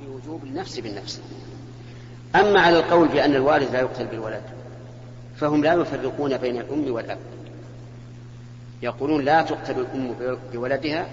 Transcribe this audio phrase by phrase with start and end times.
[0.00, 1.20] في وجوب النفس بالنفس.
[2.34, 4.42] أما على القول بأن الوالد لا يقتل بالولد
[5.36, 7.18] فهم لا يفرقون بين الأم والأب.
[8.82, 10.14] يقولون لا تقتل الأم
[10.52, 11.06] بولدها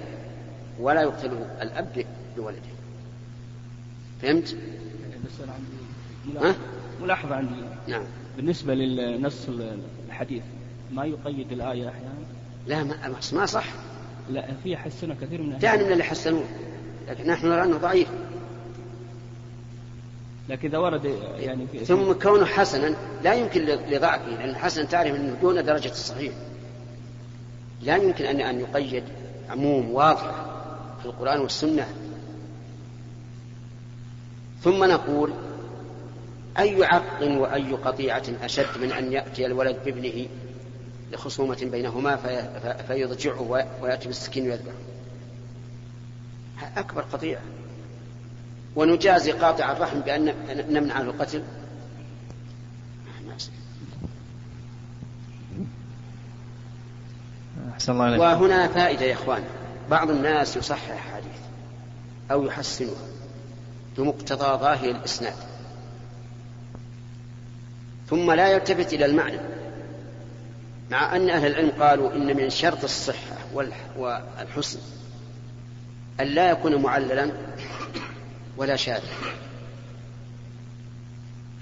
[0.80, 1.32] ولا يقتل
[1.62, 2.06] الأب
[2.38, 2.74] بولده.
[4.22, 4.58] فهمت؟
[6.42, 6.56] ها؟
[7.02, 7.56] ملاحظة عندي.
[7.88, 8.04] نعم.
[8.38, 9.48] بالنسبة للنص
[10.08, 10.44] الحديث
[10.92, 12.24] ما يقيد الآية أحيانا؟
[12.68, 13.66] لا ما, ما صح.
[14.30, 16.46] لا في حسنه كثير من دعني من اللي حسنوه
[17.08, 18.08] لكن نحن نرى أنه ضعيف.
[20.50, 21.06] لكن إذا ورد
[21.40, 26.34] يعني في ثم كونه حسنا لا يمكن لضعفه لأن الحسن تعرف أنه دون درجة الصحيح.
[27.82, 29.04] لا يمكن أن أن يقيد
[29.50, 30.46] عموم واضح
[31.00, 31.88] في القرآن والسنة.
[34.62, 35.34] ثم نقول
[36.60, 40.28] أي عق وأي قطيعة أشد من أن يأتي الولد بابنه
[41.12, 42.50] لخصومة بينهما في
[42.88, 44.78] فيضجعه ويأتي بالسكين ويذبحه؟
[46.78, 47.42] أكبر قطيعة.
[48.76, 50.34] ونجازي قاطع الرحم بأن
[50.70, 51.44] نمنع عنه القتل.
[57.90, 59.44] الله وهنا فائدة يا إخوان.
[59.90, 61.42] بعض الناس يصحح حديث
[62.32, 63.08] أو يحسنها
[63.98, 65.36] بمقتضى ظاهر الإسناد.
[68.10, 69.40] ثم لا يلتفت إلى المعنى.
[70.92, 73.38] مع أن أهل العلم قالوا إن من شرط الصحة
[73.98, 74.80] والحسن
[76.20, 77.32] أن لا يكون معللا
[78.58, 79.08] ولا شاذا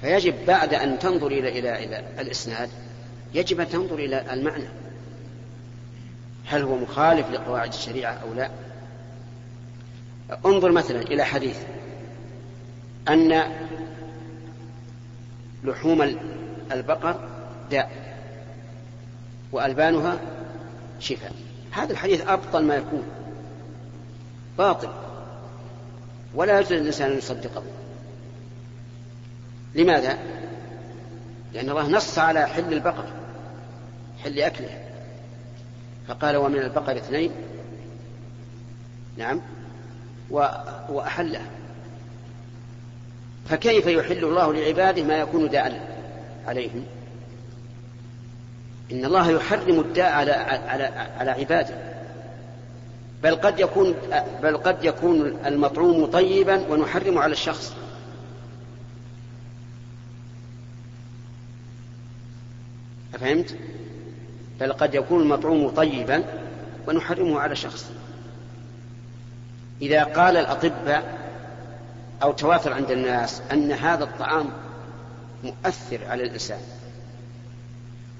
[0.02, 2.70] فيجب بعد أن تنظر إلى إلى إلى الإسناد
[3.34, 4.68] يجب أن تنظر إلى المعنى.
[6.46, 8.50] هل هو مخالف لقواعد الشريعة أو لا؟
[10.46, 11.58] انظر مثلا إلى حديث
[13.10, 13.44] أن
[15.64, 16.18] لحوم
[16.72, 17.20] البقر
[17.72, 17.92] داء
[19.52, 20.20] وألبانها
[21.00, 21.34] شفاء.
[21.72, 23.04] هذا الحديث أبطل ما يكون.
[24.58, 24.90] باطل.
[26.36, 27.64] ولا يجوز للإنسان أن يصدقه.
[29.76, 30.18] لماذا؟
[31.54, 33.06] لأن الله نص على حل البقر
[34.24, 34.80] حل أكله.
[36.08, 37.32] فقال ومن البقر اثنين.
[39.18, 39.42] نعم.
[40.90, 41.42] وأحله.
[43.50, 45.98] فكيف يحل الله لعباده ما يكون داء
[46.48, 46.86] عليهم؟
[48.92, 50.84] إن الله يحرم الداء على على
[51.20, 51.91] على عباده.
[53.24, 53.96] بل قد يكون
[54.44, 57.74] بل قد يكون المطعوم طيبا ونحرم على الشخص.
[63.14, 63.56] أفهمت؟
[64.60, 66.24] بل قد يكون المطعوم طيبا
[66.88, 67.92] ونحرمه على شخص.
[69.82, 71.22] إذا قال الأطباء
[72.24, 74.50] أو تواتر عند الناس أن هذا الطعام
[75.44, 76.60] مؤثر على الإنسان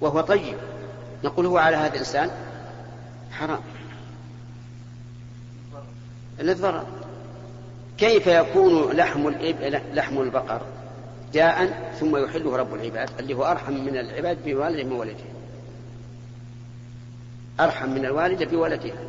[0.02, 0.58] وهو طيب
[1.24, 2.30] نقول هو على هذا الإنسان
[3.32, 3.62] حرام.
[6.42, 6.86] للضرر
[7.98, 9.30] كيف يكون لحم
[9.94, 10.62] لحم البقر
[11.34, 15.24] داء ثم يحله رب العباد اللي هو أرحم من العباد بوالده من ولده.
[17.60, 19.04] أرحم من الوالدة بولدها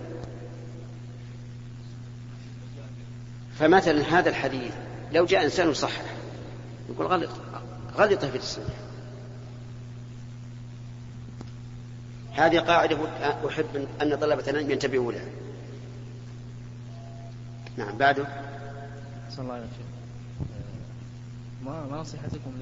[3.59, 4.73] فمثلا هذا الحديث
[5.13, 6.03] لو جاء إنسان يصحح
[6.91, 7.31] يقول غلط
[7.97, 8.67] غلط في التصحيح
[12.33, 12.99] هذه قاعدة
[13.49, 15.27] أحب أن طلبة العلم ينتبهوا لها.
[17.77, 18.27] نعم بعده.
[19.31, 19.93] صلى الله عليه وسلم.
[21.65, 22.53] ما ما نصيحتكم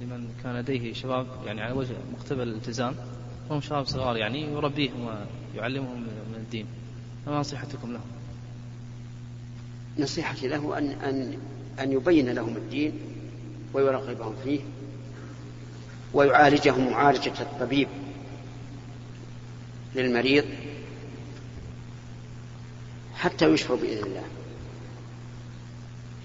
[0.00, 2.94] لمن كان لديه شباب يعني على وجه مقتبل الالتزام؟
[3.48, 5.08] وهم شباب صغار يعني يربيهم
[5.54, 6.66] ويعلمهم من الدين.
[7.26, 8.10] ما نصيحتكم لهم؟
[9.98, 11.38] نصيحتي له أن أن
[11.80, 12.92] أن يبين لهم الدين
[13.72, 14.60] ويرغبهم فيه
[16.14, 17.88] ويعالجهم معالجة الطبيب
[19.94, 20.44] للمريض
[23.14, 24.24] حتى يشفى بإذن الله.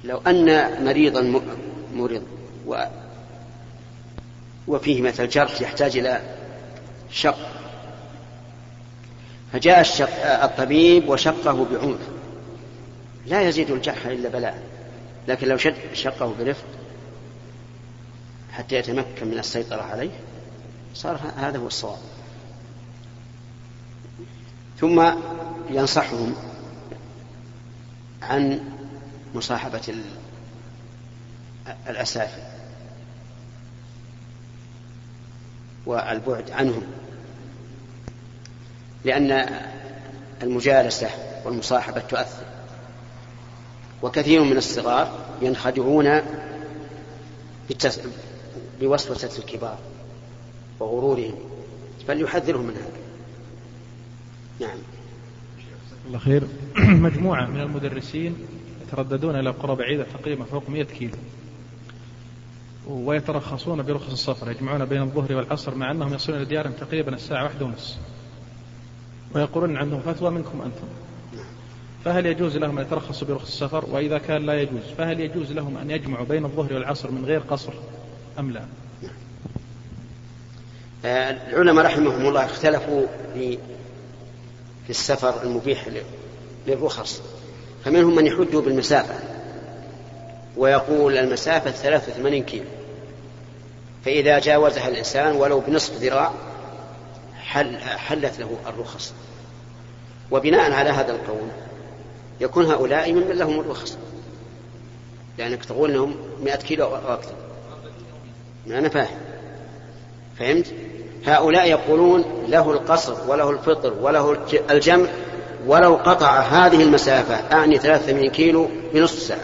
[0.06, 1.42] لو أن مريضا
[1.94, 2.24] مرض
[2.66, 2.84] و
[4.68, 6.22] وفيه مثل جرح يحتاج إلى
[7.12, 7.38] شق
[9.54, 12.00] فجاء الشق الطبيب وشقه بعنف.
[13.25, 14.63] لا يزيد الجرح إلا بلاء
[15.28, 16.66] لكن لو شد شقه برفق
[18.51, 20.12] حتى يتمكن من السيطرة عليه
[20.94, 21.98] صار هذا هو الصواب.
[24.80, 25.12] ثم
[25.69, 26.36] ينصحهم
[28.22, 28.75] عن
[29.36, 29.96] مصاحبة
[31.90, 32.42] الأسافل
[35.86, 36.84] والبعد عنهم
[39.06, 39.48] لأن
[40.44, 41.10] المجالسة
[41.46, 42.46] والمصاحبة تؤثر
[44.02, 46.22] وكثير من الصغار ينخدعون
[48.82, 49.78] بوسوسة الكبار
[50.80, 51.36] وغرورهم
[52.08, 53.06] فليحذرهم من هذا.
[54.60, 54.78] نعم.
[56.08, 56.44] الله خير.
[57.08, 58.36] مجموعة من المدرسين
[58.88, 61.18] يترددون إلى قرى بعيدة تقريبا فوق 100 كيلو.
[62.88, 67.66] ويترخصون برخص السفر يجمعون بين الظهر والعصر مع أنهم يصلون إلى ديارهم تقريبا الساعة واحدة
[67.66, 67.98] ونص.
[69.36, 70.88] ويقولون عندهم فتوى منكم أنتم.
[72.06, 75.92] فهل يجوز لهم أن يترخصوا برخص السفر؟ وإذا كان لا يجوز فهل يجوز لهم أن
[75.92, 77.74] يجمعوا بين الظهر والعصر من غير قصر
[78.40, 78.66] أم لا؟
[81.06, 83.58] العلماء رحمهم الله اختلفوا في
[84.84, 85.90] في السفر المبيح
[86.68, 87.22] للرخص.
[87.86, 89.14] فمنهم من يحج بالمسافة
[90.58, 92.66] ويقول المسافة 83 كيلو.
[94.06, 96.32] فإذا جاوزها الإنسان ولو بنصف ذراع
[97.40, 99.14] حل حلت له الرخص.
[100.32, 101.48] وبناء على هذا القول
[102.42, 103.98] يكون هؤلاء من لهم الرخص.
[105.38, 107.36] لأنك تقول لهم 100 كيلو أو أكثر.
[108.68, 109.18] أنا فاهم.
[110.40, 110.74] فهمت؟
[111.26, 114.38] هؤلاء يقولون له القصر وله الفطر وله
[114.70, 115.08] الجمع
[115.65, 119.39] ولو قطع هذه المسافة أعني 83 كيلو بنصف ساعة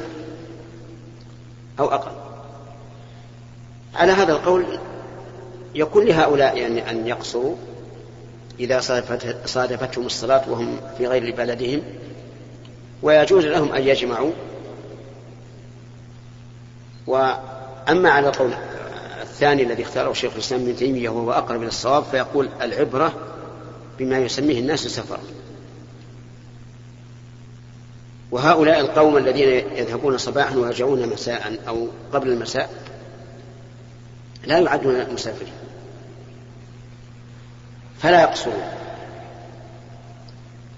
[1.79, 2.11] أو أقل.
[3.95, 4.65] على هذا القول
[5.75, 7.55] يكون لهؤلاء يعني أن يقصروا
[8.59, 8.79] إذا
[9.45, 11.81] صادفتهم الصلاة وهم في غير بلدهم
[13.01, 14.31] ويجوز لهم أن يجمعوا.
[17.07, 18.51] وأما على القول
[19.21, 23.13] الثاني الذي اختاره شيخ الإسلام ابن تيمية وهو أقرب إلى الصواب فيقول العبرة
[23.99, 25.19] بما يسميه الناس سفرا
[28.31, 32.69] وهؤلاء القوم الذين يذهبون صباحا ويرجعون مساء أو قبل المساء
[34.45, 35.53] لا يعدون مسافرين.
[37.99, 38.63] فلا يقصرون.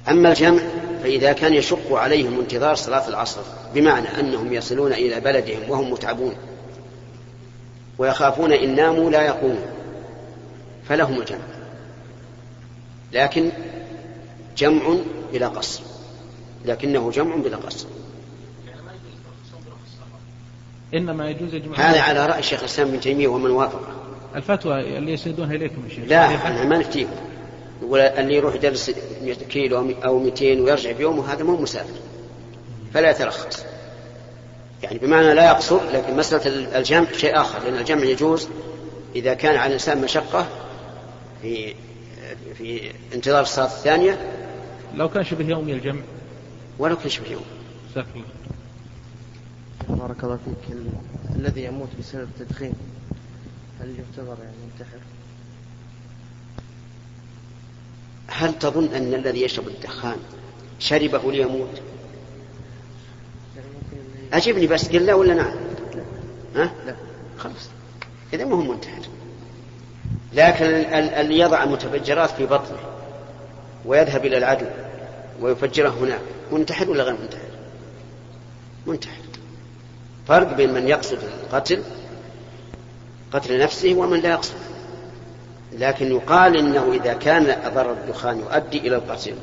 [0.10, 0.62] أما الجمع
[1.04, 3.42] فإذا كان يشق عليهم انتظار صلاة العصر
[3.74, 6.36] بمعنى أنهم يصلون إلى بلدهم وهم متعبون
[7.98, 9.66] ويخافون إن ناموا لا يقومون
[10.90, 11.40] فلهم الجمع.
[13.14, 13.52] لكن
[14.58, 14.96] جمع
[15.34, 15.93] بلا قصر.
[16.66, 17.88] لكنه جمع بلا قصر
[20.94, 23.88] إنما يجوز يجمع هذا على رأي الشيخ الإسلام بن تيمية ومن وافقه.
[24.36, 26.04] الفتوى اللي يسندونها إليكم يا شيخ.
[26.08, 27.10] لا إحنا ما نفتيهم.
[27.82, 32.00] يقول اللي يروح يدرس 100 كيلو أو 200 ويرجع بيومه هذا مو مسافر.
[32.94, 33.66] فلا يترخص
[34.84, 38.48] يعني بمعنى لا يقصر لكن مسألة الجمع شيء آخر لأن الجمع يجوز
[39.16, 40.48] إذا كان على الإنسان مشقة
[41.42, 41.74] في
[42.58, 44.18] في انتظار الصلاة الثانية.
[44.96, 46.02] لو كان شبه يومي الجمع.
[46.80, 47.46] ولو كان شبه يومي
[47.92, 48.06] جزاك
[49.90, 50.78] الله بارك الله فيك.
[51.36, 52.74] الذي يموت بسبب التدخين
[53.82, 55.00] هل يعتبر يعني منتحر؟
[58.28, 60.18] هل تظن أن الذي يشرب الدخان
[60.80, 61.82] شربه ليموت؟
[64.34, 65.56] أجبني بس قل لا ولا نعم
[66.56, 66.96] ها؟ لا.
[67.38, 67.70] خلاص.
[68.34, 69.02] إذا ما هو منتحر.
[70.34, 72.78] لكن اللي يضع المتفجرات في بطنه
[73.86, 74.66] ويذهب إلى العدو.
[75.42, 76.22] ويفجره هناك.
[76.52, 77.42] منتحر ولا غير منتحر؟
[78.86, 79.22] منتحر.
[80.28, 81.84] فرق بين من يقصد القتل
[83.32, 84.56] قتل نفسه ومن لا يقصد.
[85.72, 89.36] لكن يقال إنه إذا كان ضرر الدخان يؤدي إلى القتل.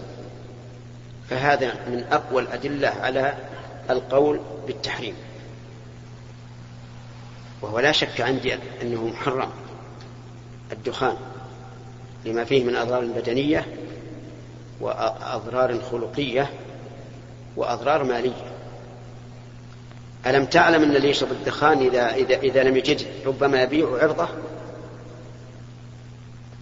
[1.31, 3.35] فهذا من أقوى الأدلة على
[3.91, 5.15] القول بالتحريم.
[7.63, 9.51] وهو لا شك عندي أنه محرم
[10.73, 11.17] الدخان
[12.25, 13.67] لما فيه من أضرار بدنية
[14.81, 16.51] وأضرار خلقية
[17.57, 18.51] وأضرار مالية.
[20.27, 24.29] ألم تعلم أن اللي يشرب الدخان إذا, إذا, إذا لم يجده ربما يبيع عرضه؟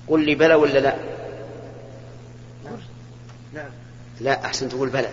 [0.08, 0.96] قل لي بلى ولا لا؟
[3.54, 3.64] لا
[4.20, 5.10] لا أحسن تقول بلى.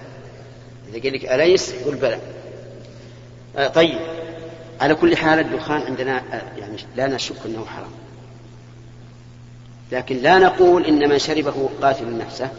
[0.90, 2.20] إذا قال لك أليس؟ قل بلى.
[3.58, 4.00] آه طيب.
[4.82, 7.92] على كل حال الدخان عندنا آه يعني لا نشك أنه حرام.
[9.92, 12.50] لكن لا نقول إن من شربه قاتل نفسه.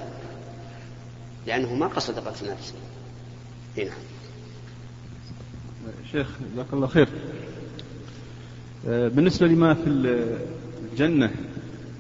[1.47, 2.75] لأنه ما قصد قتل نفسه
[3.79, 3.91] هنا
[6.13, 7.09] شيخ جزاك الله خير.
[8.89, 9.87] آه، بالنسبة لما في
[10.93, 11.31] الجنة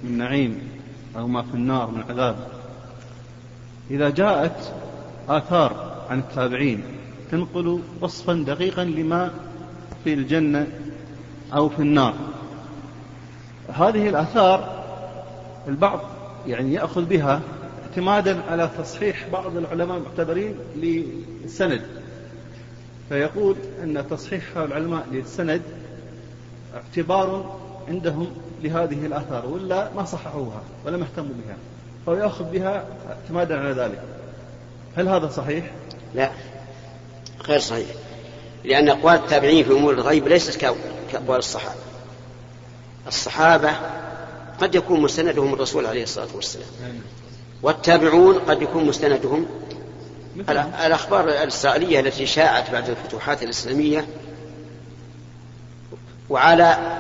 [0.05, 0.59] من نعيم
[1.17, 2.37] أو ما في النار من عذاب
[3.91, 4.75] إذا جاءت
[5.29, 6.83] آثار عن التابعين
[7.31, 9.31] تنقل وصفا دقيقا لما
[10.05, 10.67] في الجنة
[11.55, 12.15] أو في النار.
[13.69, 14.85] هذه الآثار
[15.69, 16.00] البعض
[16.47, 17.41] يعني يأخذ بها
[17.97, 21.83] اعتمادا على تصحيح بعض العلماء المعتبرين للسند.
[23.09, 25.62] فيقول أن تصحيح العلماء للسند
[26.75, 28.26] اعتبار عندهم
[28.62, 31.57] لهذه الآثار ولا ما صححوها ولم يهتموا بها
[32.07, 34.03] فهو يأخذ بها اعتمادا على ذلك.
[34.97, 35.71] هل هذا صحيح؟
[36.15, 36.31] لا
[37.49, 37.88] غير صحيح
[38.65, 40.61] لأن أقوال التابعين في أمور الغيب ليست
[41.12, 41.81] كأقوال الصحابة.
[43.07, 43.71] الصحابة
[44.61, 46.69] قد يكون مستندهم الرسول عليه الصلاة والسلام.
[47.66, 49.46] والتابعون قد يكون مستندهم.
[50.87, 54.06] الأخبار الإسرائيلية التي شاعت بعد الفتوحات الإسلامية.
[56.30, 56.96] وعلى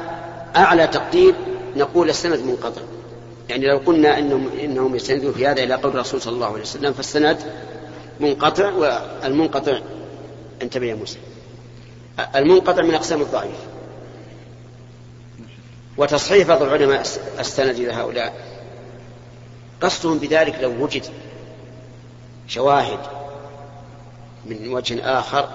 [0.56, 1.34] أعلى تقدير
[1.76, 2.80] نقول السند منقطع.
[3.48, 6.92] يعني لو قلنا إنهم, إنهم يستندون في هذا إلى قول الرسول صلى الله عليه وسلم
[6.92, 7.38] فالسند
[8.20, 9.78] منقطع والمنقطع
[10.62, 11.18] انتبه يا موسى.
[12.36, 13.56] المنقطع من أقسام الضعيف.
[15.96, 17.00] وتصحيح بعض العلماء
[17.38, 18.55] السند إلى هؤلاء.
[19.80, 21.04] قصدهم بذلك لو وجد
[22.48, 22.98] شواهد
[24.46, 25.48] من وجه آخر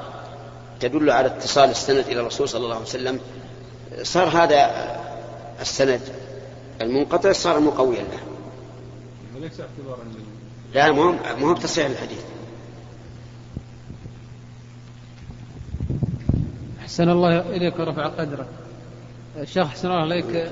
[0.79, 3.19] تدل على اتصال السند إلى الرسول صلى الله عليه وسلم
[4.03, 4.71] صار هذا
[5.61, 6.01] السند
[6.81, 8.19] المنقطع صار مقويا له.
[9.35, 10.03] وليس اعتبارا
[10.73, 12.23] لا مهم مهم تصحيح الحديث.
[16.81, 18.47] أحسن الله إليك ورفع قدرك.
[19.37, 20.51] الشيخ أحسن الله عليك.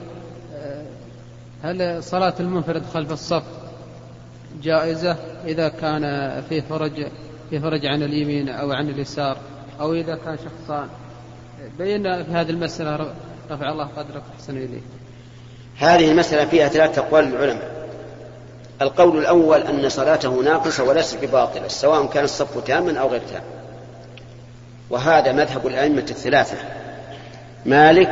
[1.63, 3.43] هل صلاة المنفرد خلف الصف
[4.63, 6.03] جائزة؟ إذا كان
[6.49, 7.07] في فرج
[7.49, 9.37] في فرج عن اليمين أو عن اليسار
[9.79, 10.87] أو إذا كان شخصان.
[11.77, 13.13] بينا في هذه المسألة
[13.51, 14.83] رفع الله قدرك أحسن إليك.
[15.77, 17.79] هذه المسألة فيها ثلاثة أقوال للعلماء
[18.81, 23.43] القول الأول أن صلاته ناقصة وليست بباطلة سواء كان الصف تاما أو غير تام.
[24.89, 26.57] وهذا مذهب الأئمة الثلاثة
[27.65, 28.11] مالك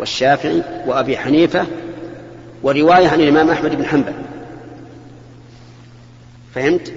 [0.00, 1.66] والشافعي وأبي حنيفة
[2.64, 4.14] ورواية عن الإمام أحمد بن حنبل.
[6.54, 6.92] فهمت؟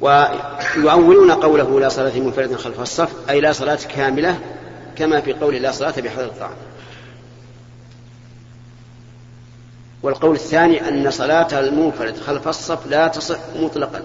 [0.00, 4.38] ويؤولون قوله لا صلاة منفرد خلف الصف أي لا صلاة كاملة
[4.96, 6.56] كما في قول لا صلاة بحضر الطعام.
[10.02, 14.02] والقول الثاني أن صلاة المنفرد خلف الصف لا تصح مطلقا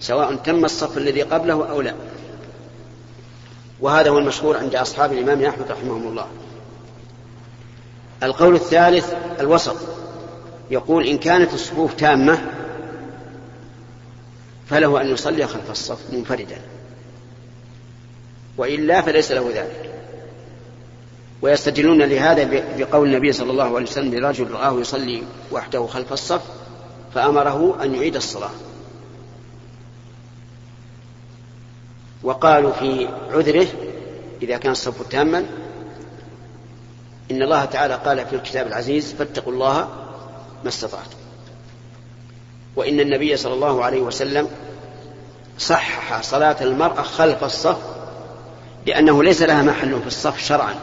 [0.00, 1.94] سواء تم الصف الذي قبله أو لا.
[3.80, 6.26] وهذا هو المشهور عند أصحاب الإمام أحمد رحمهم الله.
[8.22, 9.76] القول الثالث الوسط.
[10.70, 12.38] يقول إن كانت الصفوف تامة
[14.66, 16.60] فله أن يصلي خلف الصف منفردا.
[18.56, 19.94] وإلا فليس له ذلك.
[21.42, 25.22] ويستدلون لهذا بقول النبي صلى الله عليه وسلم لرجل رآه يصلي
[25.52, 26.42] وحده خلف الصف
[27.14, 28.50] فأمره أن يعيد الصلاة.
[32.22, 33.66] وقالوا في عذره
[34.42, 35.46] إذا كان الصف تاما
[37.30, 39.88] إن الله تعالى قال في الكتاب العزيز فاتقوا الله
[40.62, 41.16] ما استطعتم.
[42.76, 44.48] وإن النبي صلى الله عليه وسلم
[45.58, 47.78] صحح صلاة المرأة خلف الصف
[48.86, 50.74] لأنه ليس لها محل في الصف شرعا.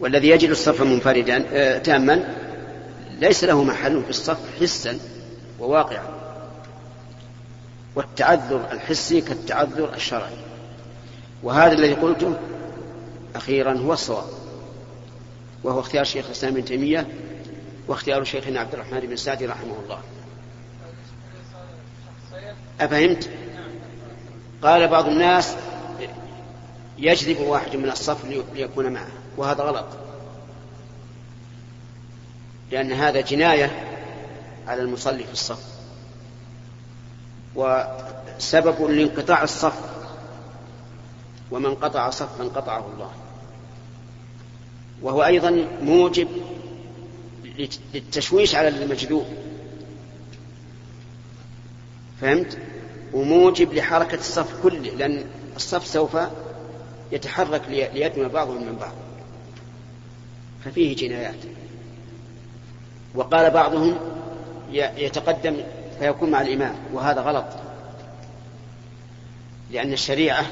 [0.00, 2.34] والذي يجد الصف منفردا آه تاما
[3.20, 4.98] ليس له محل في الصف حسا
[5.60, 6.08] وواقعا.
[7.94, 10.36] والتعذر الحسي كالتعذر الشرعي.
[11.42, 12.34] وهذا الذي قلته
[13.36, 14.43] أخيرا هو الصواب.
[15.64, 17.08] وهو اختيار شيخ الإسلام ابن تيمية
[17.88, 19.98] واختيار شيخنا عبد الرحمن بن سعدي رحمه الله.
[22.80, 23.30] أفهمت؟
[24.62, 25.56] قال بعض الناس
[26.98, 29.86] يجذب واحد من الصف ليكون معه وهذا غلط.
[32.70, 33.88] لأن هذا جناية
[34.66, 35.74] على المصلي في الصف.
[37.54, 39.80] وسبب لانقطاع الصف
[41.50, 43.10] ومن قطع صفا قطعه الله.
[45.02, 46.28] وهو أيضا موجب
[47.94, 49.26] للتشويش على المجذوب.
[52.20, 52.58] فهمت؟
[53.12, 55.24] وموجب لحركة الصف كله لأن
[55.56, 56.16] الصف سوف
[57.12, 58.92] يتحرك ليدنو بعضهم من بعض.
[60.64, 61.34] ففيه جنايات.
[63.14, 63.98] وقال بعضهم
[64.72, 65.56] يتقدم
[65.98, 67.46] فيكون مع الإمام وهذا غلط.
[69.70, 70.46] لأن الشريعة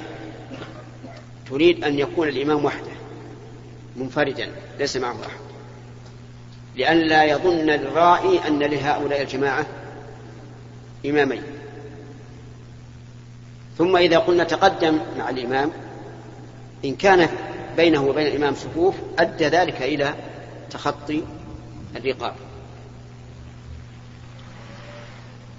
[1.50, 2.92] تريد أن يكون الإمام وحده.
[3.96, 5.40] منفردا ليس معه أحد.
[6.76, 9.66] لئلا يظن الرائي أن لهؤلاء الجماعة
[11.06, 11.42] إمامين.
[13.78, 15.70] ثم إذا قلنا تقدم مع الإمام
[16.84, 17.28] إن كان
[17.76, 20.14] بينه وبين الإمام صفوف أدى ذلك إلى
[20.70, 21.22] تخطي
[21.96, 22.34] الرقاب.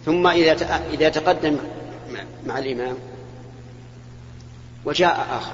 [0.05, 0.51] ثم إذا
[0.93, 1.57] إذا تقدم
[2.45, 2.95] مع الإمام
[4.85, 5.53] وجاء آخر.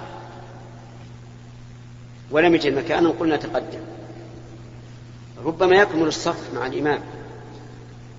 [2.32, 3.82] ولم يجد مكانا قلنا تقدم.
[5.46, 7.00] ربما يكمل الصف مع الإمام.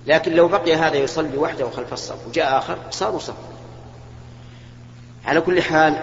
[0.07, 3.35] لكن لو بقي هذا يصلي وحده خلف الصف وجاء آخر صاروا صف.
[5.25, 5.93] على كل حال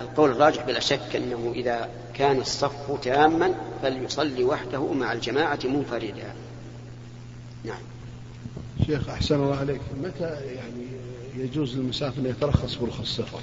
[0.00, 6.34] القول الراجح بلا شك أنه إذا كان الصف تاما فليصلي وحده مع الجماعة منفردا.
[7.64, 7.80] نعم.
[8.86, 9.80] شيخ أحسن الله عليك.
[10.02, 10.86] متى يعني
[11.36, 13.40] يجوز للمسافر أن يترخص برخص السفر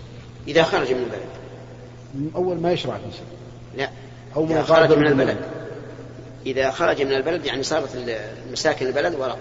[0.48, 1.30] إذا خرج من البلد.
[2.16, 3.37] من أول ما يشرع في السفر
[3.78, 3.90] لا.
[4.36, 5.38] أو إذا خرج من البلد.
[6.46, 7.90] إذا خرج من البلد يعني صارت
[8.52, 9.38] مساكن البلد ورقة.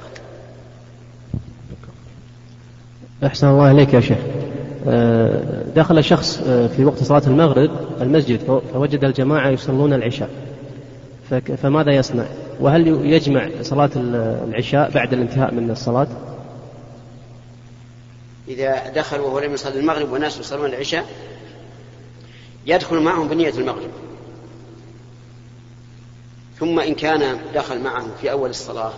[3.24, 4.18] أحسن الله إليك يا شيخ.
[4.88, 10.30] آه، دخل شخص آه، في وقت صلاة المغرب المسجد فوجد الجماعة يصلون العشاء.
[11.62, 12.24] فماذا يصنع؟
[12.60, 13.90] وهل يجمع صلاة
[14.44, 16.06] العشاء بعد الانتهاء من الصلاة؟
[18.48, 21.04] إذا دخل وهو لم يصلي المغرب والناس يصلون العشاء
[22.66, 23.90] يدخل معهم بنية المغرب.
[26.58, 28.92] ثم إن كان دخل معهم في أول الصلاة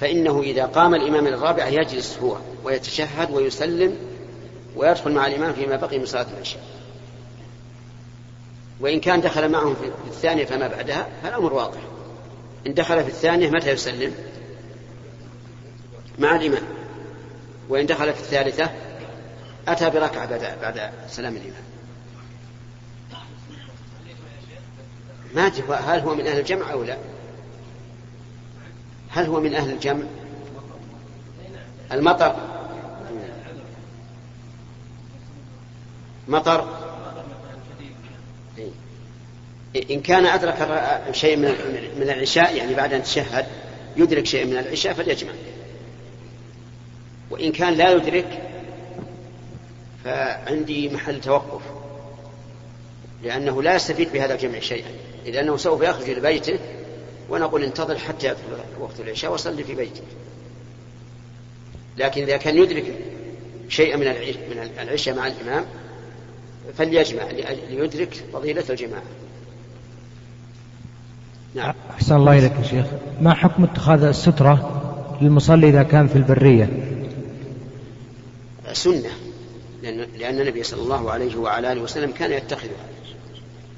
[0.00, 3.96] فإنه إذا قام الإمام الرابعة يجلس هو ويتشهد ويسلم
[4.76, 6.62] ويدخل مع الإمام فيما بقي من صلاة العشاء.
[8.80, 11.80] وإن كان دخل معهم في الثانية فما بعدها فالأمر واضح.
[12.66, 14.14] إن دخل في الثانية متى يسلم؟
[16.18, 16.62] مع الإمام.
[17.68, 18.70] وإن دخل في الثالثة
[19.68, 21.62] أتى بركعة بعد سلام الإمام.
[25.34, 25.48] ما
[25.86, 26.96] هل هو من أهل الجمع أو لا؟
[29.10, 30.04] هل هو من أهل الجمع؟
[31.92, 32.36] المطر.
[36.28, 36.68] مطر.
[38.58, 39.94] إيه.
[39.94, 40.54] إن كان أدرك
[41.12, 41.54] شيء من
[41.96, 43.46] من العشاء يعني بعد أن تشهد
[43.96, 45.32] يدرك شيء من العشاء فليجمع.
[47.30, 48.42] وإن كان لا يدرك
[50.04, 51.62] فعندي محل توقف
[53.22, 55.07] لأنه لا يستفيد بهذا الجمع شيئا.
[55.26, 56.58] لأنه سوف يخرج إلى بيته
[57.30, 58.40] ونقول انتظر حتى يدخل
[58.80, 60.02] وقت العشاء وصلي في بيتك
[61.98, 62.94] لكن إذا كان يدرك
[63.68, 64.06] شيئا من
[64.50, 65.64] من العشاء مع الإمام
[66.78, 67.22] فليجمع
[67.70, 69.02] ليدرك فضيلة الجماعة.
[71.54, 71.74] نعم.
[71.90, 72.86] أحسن الله إليك يا شيخ.
[73.20, 74.82] ما حكم اتخاذ السترة
[75.22, 76.68] للمصلي إذا كان في البرية؟
[78.72, 79.10] سنة.
[79.82, 82.86] لأن, لأن النبي صلى الله عليه وعلى آله وسلم كان يتخذها.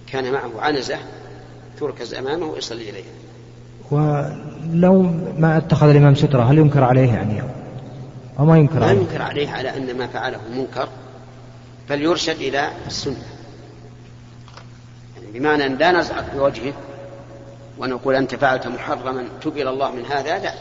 [0.07, 0.99] كان معه عنزة
[1.81, 3.05] تركز أمامه ويصلي إليها
[3.91, 5.03] ولو
[5.39, 7.43] ما اتخذ الإمام سترة هل ينكر عليه يعني؟
[8.39, 10.89] أو ما ينكر عليه؟ ينكر عليه على أن ما فعله منكر
[11.89, 13.23] فليرشد إلى السنة.
[15.17, 16.73] يعني بمعنى أن لا نزعق بوجهه
[17.79, 20.53] ونقول أنت فعلت محرما تب إلى الله من هذا لا.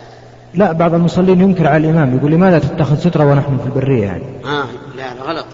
[0.54, 4.68] لا بعض المصلين ينكر على الإمام يقول لماذا تتخذ سترة ونحن في البرية يعني؟ آه
[4.98, 5.46] لا لا غلط.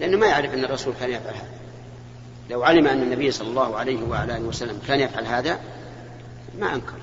[0.00, 1.63] لأنه ما يعرف أن الرسول كان يفعل هذا.
[2.50, 5.58] لو علم أن النبي صلى الله عليه وعلى آله وسلم كان يفعل هذا
[6.60, 6.94] ما أنكر.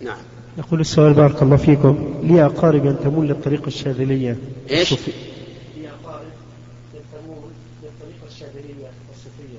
[0.00, 0.18] نعم.
[0.58, 2.14] يقول السؤال بارك الله فيكم.
[2.22, 4.36] لي أقارب ينتمون للطريقة الشاذلية.
[4.70, 4.98] إيش؟ لي
[5.88, 6.26] أقارب
[6.94, 7.50] ينتمون
[7.82, 9.58] للطريقة الشاذلية الصوفية.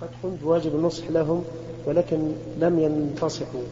[0.00, 1.44] قد قمت بواجب النصح لهم
[1.86, 3.62] ولكن لم ينتصحوا.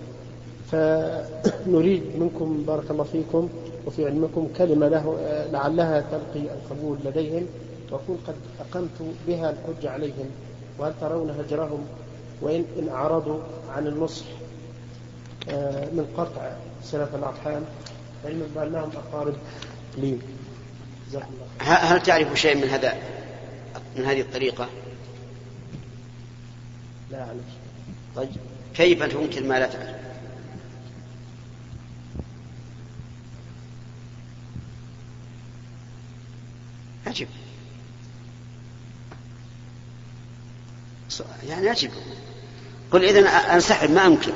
[0.72, 3.48] فنريد منكم بارك الله فيكم
[3.86, 5.16] وفي علمكم كلمة له
[5.52, 7.46] لعلها تلقي القبول لديهم.
[7.90, 10.30] وأكون قد أقمت بها الحجة عليهم
[10.78, 11.86] وهل ترون هجرهم
[12.40, 13.40] وإن إن أعرضوا
[13.76, 14.24] عن النصح
[15.48, 16.52] آه، من قطع
[16.84, 17.64] صلة الأرحام
[18.24, 19.36] علما بأنهم أقارب
[19.98, 20.18] لي
[21.08, 21.26] الله
[21.58, 22.94] هل تعرف شيء من هذا
[23.96, 24.68] من هذه الطريقة؟
[27.10, 27.44] لا أعلم
[28.16, 28.28] طيب
[28.74, 29.96] كيف تنكر ما لا تعرف؟
[37.06, 37.28] عجب
[41.48, 41.90] يعني عجب
[42.90, 44.32] قل إذا أنسحب ما أنكر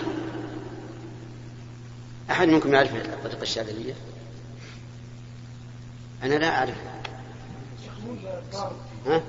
[2.31, 3.95] أحد منكم يعرف الطريقة الشاذلية؟
[6.23, 6.77] أنا لا أعرف.
[9.07, 9.23] ها؟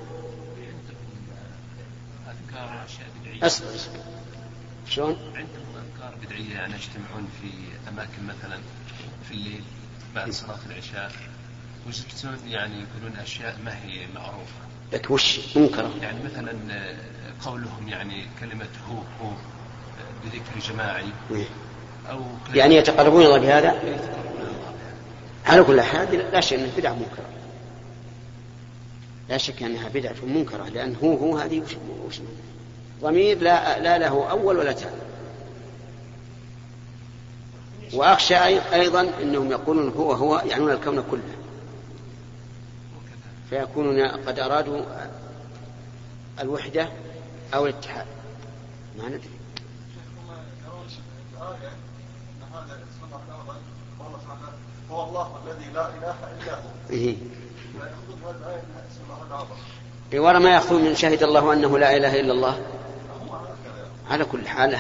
[3.43, 3.99] أصبر أصبر.
[4.89, 7.49] شلون؟ عندهم أذكار بدعية يعني يجتمعون في
[7.89, 8.59] أماكن مثلا
[9.29, 9.63] في الليل
[10.15, 11.11] بعد صلاة العشاء.
[11.85, 14.61] ويجلسون يعني يقولون أشياء ما هي معروفة.
[14.93, 16.95] لك وش منكرة؟ يعني مثلا آه،
[17.45, 21.06] قولهم يعني كلمة هو هو آه، بذكر جماعي.
[22.10, 23.75] أو كلمة يعني يتقربون الله بهذا.
[25.45, 27.25] على كل حال لا شك أنها بدعة منكرة.
[29.30, 31.71] لا شك أنها بدعة منكرة لأن هو هو هذه وش,
[32.08, 32.19] وش؟
[33.01, 34.91] ضمير لا لا له أول ولا تالي
[37.93, 41.21] وأخشى أي- أيضا أنهم يقولون هو هو يعنون الكون كله.
[43.51, 44.81] فيكونون قد أرادوا
[46.39, 46.89] الوحدة
[47.53, 48.05] أو الاتحاد.
[48.97, 49.29] ما ندري.
[54.91, 56.59] هو الله الذي لا اله الا هو
[56.89, 57.15] إيه.
[60.39, 62.61] ما يأخذون من شهد الله أنه لا إله إلا الله.
[64.09, 64.75] على كل حال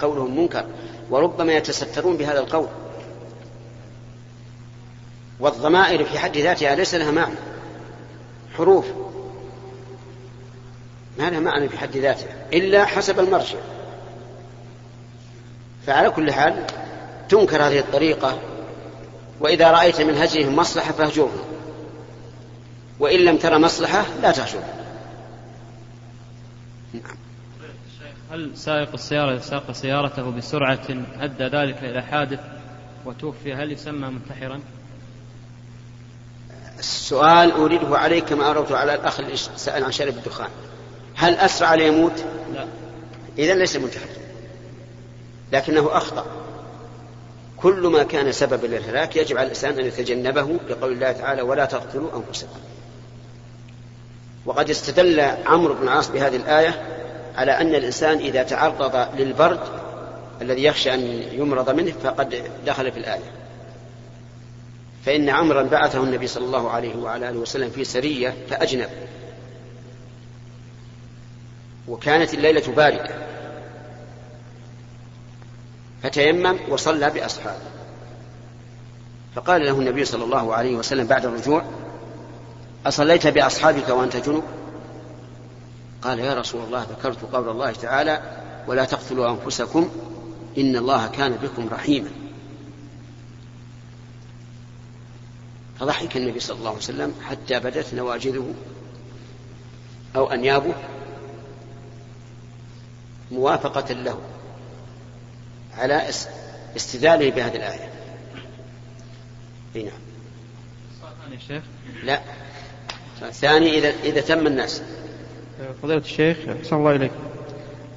[0.00, 0.66] قولهم منكر.
[1.10, 2.68] وربما يتسترون بهذا القول.
[5.40, 7.36] والضمائر في حد ذاتها ليس لها معنى.
[8.56, 8.86] حروف.
[11.18, 13.58] ما لها معنى في حد ذاتها إلا حسب المرجع.
[15.86, 16.66] فعلى كل حال
[17.28, 18.38] تنكر هذه الطريقة
[19.40, 21.44] وإذا رأيت من هجرهم مصلحة فاهجرهم
[22.98, 24.80] وإن لم ترى مصلحة لا تهجرهم
[28.30, 30.86] هل سائق السيارة ساق سيارته بسرعة
[31.20, 32.40] أدى ذلك إلى حادث
[33.04, 34.60] وتوفي هل يسمى منتحرا؟
[36.80, 40.48] السؤال أريده عليك كما أردت على الأخ اللي سأل عن شرب الدخان.
[41.14, 42.66] هل أسرع ليموت؟ لا.
[43.38, 44.08] إذا ليس منتحرا
[45.52, 46.26] لكنه أخطأ.
[47.56, 52.10] كل ما كان سببا للهلاك يجب على الإنسان أن يتجنبه لقول الله تعالى ولا تقتلوا
[52.16, 52.58] أنفسكم.
[54.46, 56.82] وقد استدل عمرو بن العاص بهذه الآية
[57.36, 59.60] على أن الإنسان إذا تعرض للبرد
[60.42, 61.00] الذي يخشى أن
[61.32, 63.39] يمرض منه فقد دخل في الآية.
[65.04, 68.88] فإن عمرا بعثه النبي صلى الله عليه وعلى آله وسلم في سرية فأجنب.
[71.88, 73.14] وكانت الليلة باردة.
[76.02, 77.80] فتيمم وصلى بأصحابه.
[79.34, 81.64] فقال له النبي صلى الله عليه وسلم بعد الرجوع
[82.86, 84.42] أصليت بأصحابك وأنت جنب؟
[86.02, 88.22] قال يا رسول الله ذكرت قول الله تعالى
[88.66, 89.90] ولا تقتلوا أنفسكم
[90.58, 92.10] إن الله كان بكم رحيما.
[95.80, 98.54] فضحك النبي صلى الله عليه وسلم حتى بدت نواجذه
[100.16, 100.74] أو أنيابه
[103.30, 104.18] موافقة له
[105.78, 106.08] على
[106.76, 107.88] استدلاله بهذه الآية.
[109.76, 110.00] أي نعم.
[111.32, 111.62] يا شيخ.
[112.04, 112.20] لا.
[113.22, 114.82] الثاني إذا إذا تم الناس.
[115.82, 117.12] فضيلة الشيخ أحسن الله إليك.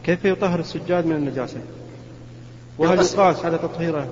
[0.04, 1.62] كيف يطهر السجاد من النجاسة؟
[2.78, 2.98] وهل.
[2.98, 4.10] يقاس على تطهيره؟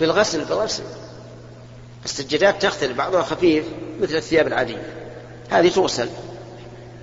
[0.00, 0.84] بالغسل بالغسل.
[2.04, 3.64] السجادات تختلف بعضها خفيف
[4.00, 4.82] مثل الثياب العادية.
[5.50, 6.08] هذه تغسل.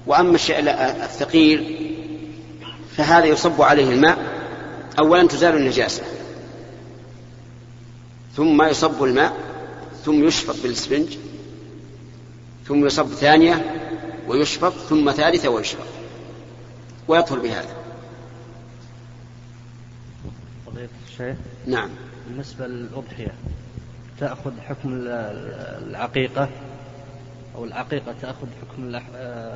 [0.08, 0.60] وأما الشيء
[1.04, 1.92] الثقيل
[2.98, 4.18] فهذا يصب عليه الماء
[5.00, 6.04] أولا تزال النجاسة.
[8.36, 9.34] ثم يصب الماء
[10.06, 11.18] ثم يشفط بالإسفنج
[12.68, 13.76] ثم يصب ثانية
[14.28, 15.88] ويشفط ثم ثالثة ويشفط.
[17.08, 17.76] ويطهر بهذا.
[20.66, 21.90] فضيلة الشيخ نعم.
[22.28, 23.34] بالنسبة للأضحية
[24.20, 26.50] تأخذ حكم ال- ال- العقيقة
[27.56, 29.00] أو العقيقة تأخذ حكم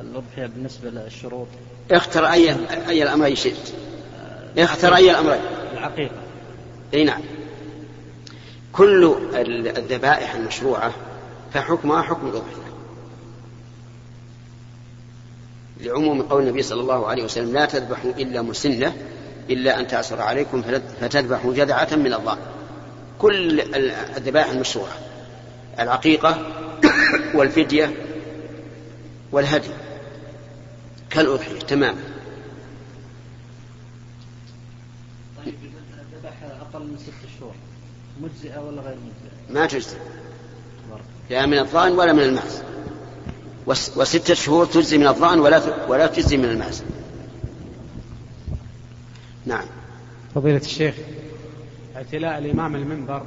[0.00, 1.46] الأضحية بالنسبة للشروط.
[1.90, 2.56] اختر أي
[2.88, 3.72] أي الأمرين شئت
[4.58, 5.40] اختر أي الأمرين
[5.72, 6.14] العقيقة.
[6.94, 7.20] أي نعم.
[8.72, 10.92] كل ال- الذبائح المشروعة
[11.54, 12.62] فحكمها حكم الأضحية
[15.80, 18.92] لعموم قول النبي صلى الله عليه وسلم لا تذبحوا إلا مسنة
[19.50, 20.62] إلا أن تعصر عليكم
[21.00, 22.38] فتذبحوا جذعة من الضأن.
[23.22, 24.92] كل ال- الذبائح المشروعة.
[25.78, 26.46] العقيقة
[27.36, 27.94] والفدية
[29.32, 29.68] والهدي.
[31.10, 32.00] كالأضحية تماما
[35.44, 35.54] طيب
[36.60, 37.52] أقل من ست شهور
[38.20, 39.96] مجزئة ولا غير مجزئة؟ ما تجزي
[41.30, 42.62] لا من الضأن ولا من المعز
[43.66, 46.82] وس- وستة شهور تجزي من الضأن ولا ولا تجزي من المعز
[49.46, 49.64] نعم.
[50.34, 50.94] فضيلة الشيخ
[52.02, 53.22] اعتلاء الإمام المنبر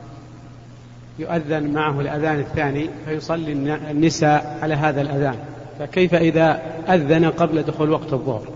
[1.20, 5.36] يؤذن معه الأذان الثاني فيصلي الن- النساء على هذا الأذان.
[5.80, 8.48] فكيف إذا أذن قبل دخول وقت الظهر؟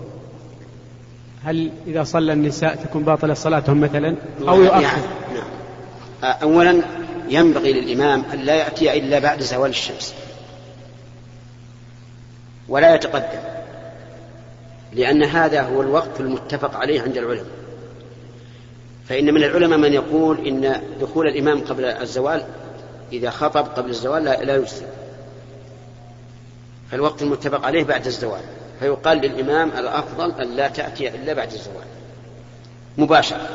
[1.46, 4.98] هل إذا صلى النساء تكون باطلة صلاتهم مثلا؟ أو يعني يؤخر؟
[5.34, 5.44] نعم.
[6.24, 6.82] آه، أولا
[7.30, 10.16] ينبغي للإمام أن لا يأتي إلا بعد زوال الشمس.
[12.70, 13.40] ولا يتقدم
[14.94, 17.46] لأن هذا هو الوقت المتفق عليه عند العلماء.
[19.10, 22.44] فإن من العلماء من يقول إن دخول الإمام قبل الزوال
[23.12, 24.86] إذا خطب قبل الزوال لا, لا يجزي.
[26.92, 28.42] فالوقت المتفق عليه بعد الزوال.
[28.80, 31.86] فيقال للإمام الأفضل أن لا تأتي إلا بعد الزوال.
[32.98, 33.50] مباشرة.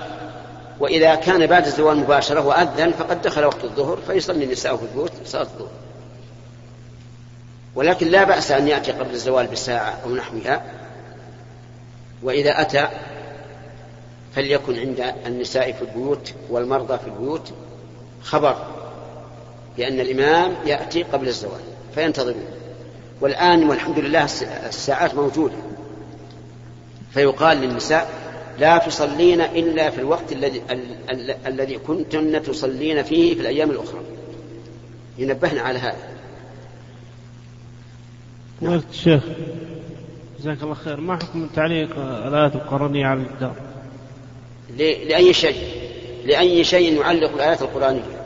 [0.81, 5.43] وإذا كان بعد الزوال مباشرة وأذن فقد دخل وقت الظهر فيصلي النساء في البيوت صلاة
[5.43, 5.69] الظهر.
[7.75, 10.63] ولكن لا بأس أن يأتي قبل الزوال بساعة أو نحوها.
[12.23, 12.89] وإذا أتى
[14.35, 17.53] فليكن عند النساء في البيوت والمرضى في البيوت
[18.23, 18.57] خبر
[19.77, 21.61] بأن الإمام يأتي قبل الزوال
[21.95, 22.45] فينتظرون.
[23.21, 24.25] والآن والحمد لله
[24.69, 25.55] الساعات موجودة.
[27.11, 28.11] فيقال للنساء
[28.59, 34.01] لا تصلين إلا في الوقت الذي ال- ال- الذي كنتن تصلين فيه في الأيام الأخرى.
[35.19, 36.09] ينبهن على هذا.
[38.61, 39.23] فضيلة الشيخ
[40.41, 41.01] جزاك الله خير.
[41.01, 43.55] ما حكم تعليق الآيات القرآنية على الجدار؟
[44.79, 45.85] لأي شيء
[46.25, 48.25] لأي شيء يعلق الآيات القرآنية.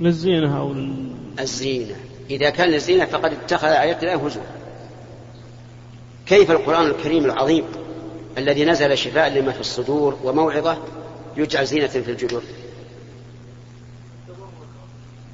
[0.00, 1.14] للزينة أو لل...
[1.40, 1.96] الزينة.
[2.30, 4.42] إذا كان للزينة فقد اتخذ آيات الله هزوا.
[6.26, 7.64] كيف القرآن الكريم العظيم
[8.38, 10.78] الذي نزل شفاء لما في الصدور وموعظة
[11.36, 12.42] يجعل زينة في الجدر؟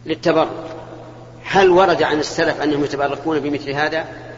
[0.06, 0.48] للتبرك.
[1.44, 4.31] هل ورد عن السلف أنهم يتبركون بمثل هذا؟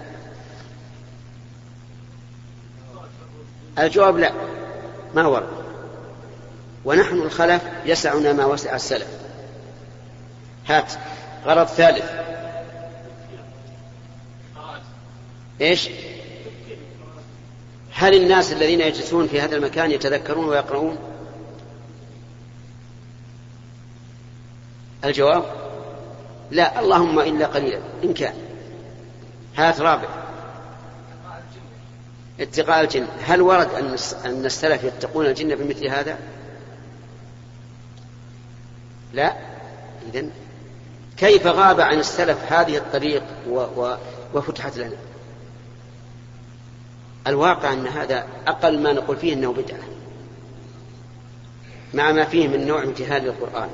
[3.79, 4.33] الجواب لا.
[5.15, 5.49] ما ورد
[6.85, 9.09] ونحن الخلف يسعنا ما وسع السلف.
[10.67, 10.93] هات.
[11.47, 12.05] غرض ثالث.
[15.61, 15.89] إيش؟
[17.93, 20.99] هل الناس الذين يجلسون في هذا المكان يتذكرون ويقرؤون؟
[25.05, 25.45] الجواب؟
[26.51, 26.81] لا.
[26.81, 27.81] اللهم إلا قليلا.
[28.05, 28.35] إن كان.
[29.57, 30.24] هات رابع.
[32.41, 33.69] اتقاء الجن هل ورد
[34.25, 36.19] أن السلف يتقون الجن بمثل هذا؟
[39.13, 39.35] لا.
[40.15, 40.31] إذن
[41.17, 43.97] كيف غاب عن السلف هذه الطريق و و
[44.35, 44.97] وفتحت لنا؟
[47.27, 49.85] الواقع أن هذا أقل ما نقول فيه أنه بدعة.
[51.95, 53.69] مع ما فيه من نوع امتهان للقرآن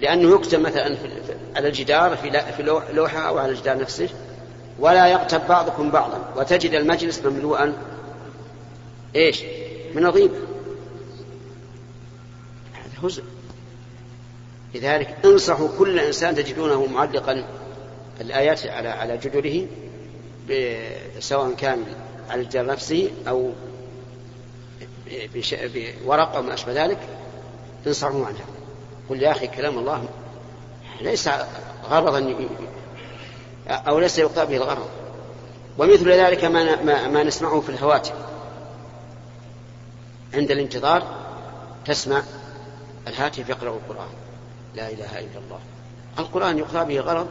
[0.00, 0.96] لأنه يكتب مثلا
[1.56, 2.16] على الجدار
[2.56, 4.08] في لوحة أو على الجدار نفسه.
[4.80, 6.32] ولا يغتب بعضكم بعضا.
[6.36, 7.76] وتجد المجلس مملوءا
[9.16, 9.42] إيش؟
[9.94, 10.38] من الغيبة
[12.72, 13.24] هذا هزء.
[14.74, 17.44] لذلك انصحوا كل إنسان تجدونه معلقا
[18.20, 19.66] الآيات على على جدره
[21.18, 21.84] سواء كان
[22.30, 23.52] على الجدار نفسه أو
[26.04, 26.98] بورق أو ما أشبه ذلك
[27.86, 28.44] انصحوا عنها.
[29.08, 30.04] قل يا أخي كلام الله
[31.00, 31.30] ليس
[31.84, 32.34] غرضا
[33.70, 34.88] أو ليس يقطع به الغرض.
[35.78, 38.12] ومثل ذلك ما, ما, ما نسمعه في الهواتف.
[40.34, 41.02] عند الانتظار
[41.84, 42.22] تسمع
[43.08, 44.08] الهاتف يقرأ القرآن.
[44.74, 45.58] لا إله إلا الله.
[46.18, 47.26] القرآن يقرأ به غرض.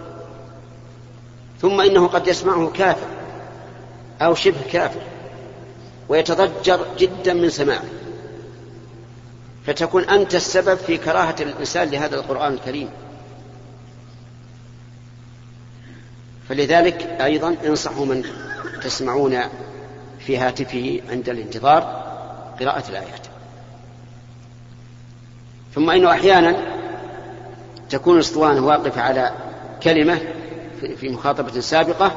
[1.61, 3.07] ثم إنه قد يسمعه كافر
[4.21, 5.01] أو شبه كافر
[6.09, 7.89] ويتضجر جدا من سماعه.
[9.65, 12.89] فتكون أنت السبب في كراهة الإنسان لهذا القرآن الكريم.
[16.49, 18.23] فلذلك أيضا انصحوا من
[18.81, 19.39] تسمعون
[20.19, 21.81] في هاتفه عند الانتظار
[22.59, 23.27] قراءة الآيات.
[25.75, 26.55] ثم إنه أحيانا
[27.89, 29.31] تكون الأسطوانة واقفة على
[29.83, 30.19] كلمة
[30.97, 32.11] في مخاطبة سابقة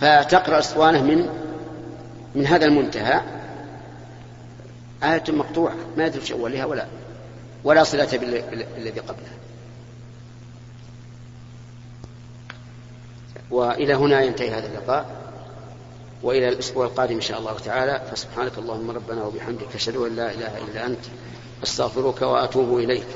[0.00, 1.28] فتقرأ الأسطوانة من
[2.34, 3.20] من هذا المنتهى.
[5.02, 6.86] آية مقطوعة ما يدري أولها ولا
[7.64, 9.40] ولا صلة بالذي قبلها.
[13.50, 15.06] وإلى هنا ينتهي هذا اللقاء
[16.22, 18.02] وإلى الأسبوع القادم إن شاء الله تعالى.
[18.12, 21.04] فسبحانك اللهم ربنا وبحمدك أشهد أن لا إله إلا أنت
[21.62, 23.06] أستغفرك وأتوب إليك.